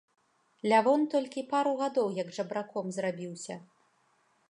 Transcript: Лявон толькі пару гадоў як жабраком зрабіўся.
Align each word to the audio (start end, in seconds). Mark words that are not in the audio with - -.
Лявон 0.71 1.01
толькі 1.15 1.45
пару 1.53 1.71
гадоў 1.83 2.07
як 2.23 2.35
жабраком 2.39 2.85
зрабіўся. 2.99 3.55